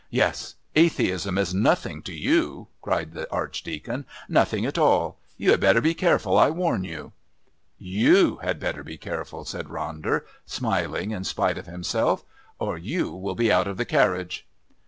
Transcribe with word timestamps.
"Yes, 0.09 0.55
atheism 0.75 1.37
is 1.37 1.53
nothing 1.53 2.01
to 2.09 2.11
you!" 2.15 2.69
shouted 2.83 3.13
the 3.13 3.31
Archdeacon. 3.31 4.05
"Nothing 4.27 4.65
at 4.65 4.79
all! 4.79 5.19
You 5.37 5.51
had 5.51 5.59
better 5.59 5.79
be 5.79 5.93
careful! 5.93 6.39
I 6.39 6.49
warn 6.49 6.83
you!" 6.83 7.11
"You 7.77 8.37
had 8.37 8.59
better 8.59 8.83
be 8.83 8.97
careful," 8.97 9.45
said 9.45 9.67
Ronder, 9.67 10.21
smiling 10.47 11.11
in 11.11 11.23
spite 11.23 11.59
of 11.59 11.67
himself, 11.67 12.23
"or 12.57 12.79
you 12.79 13.11
will 13.13 13.35
be 13.35 13.51
out 13.51 13.67
of 13.67 13.77
the 13.77 13.85
carriage." 13.85 14.47